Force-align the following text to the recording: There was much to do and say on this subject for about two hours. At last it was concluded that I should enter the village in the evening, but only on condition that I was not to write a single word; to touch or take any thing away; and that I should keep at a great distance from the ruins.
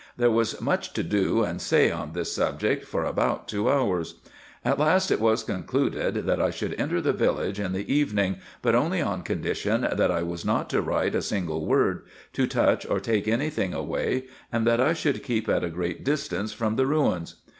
There 0.17 0.31
was 0.31 0.59
much 0.59 0.93
to 0.93 1.03
do 1.03 1.43
and 1.43 1.61
say 1.61 1.91
on 1.91 2.13
this 2.13 2.33
subject 2.33 2.85
for 2.85 3.03
about 3.05 3.47
two 3.47 3.69
hours. 3.69 4.15
At 4.65 4.79
last 4.79 5.11
it 5.11 5.19
was 5.19 5.43
concluded 5.43 6.15
that 6.25 6.41
I 6.41 6.49
should 6.49 6.73
enter 6.81 7.01
the 7.01 7.13
village 7.13 7.59
in 7.59 7.71
the 7.71 7.93
evening, 7.93 8.37
but 8.63 8.73
only 8.73 8.99
on 8.99 9.21
condition 9.21 9.81
that 9.81 10.09
I 10.09 10.23
was 10.23 10.43
not 10.43 10.71
to 10.71 10.81
write 10.81 11.13
a 11.13 11.21
single 11.21 11.67
word; 11.67 12.01
to 12.33 12.47
touch 12.47 12.83
or 12.87 12.99
take 12.99 13.27
any 13.27 13.51
thing 13.51 13.75
away; 13.75 14.23
and 14.51 14.65
that 14.65 14.81
I 14.81 14.93
should 14.93 15.21
keep 15.21 15.47
at 15.47 15.63
a 15.63 15.69
great 15.69 16.03
distance 16.03 16.51
from 16.51 16.77
the 16.77 16.87
ruins. 16.87 17.35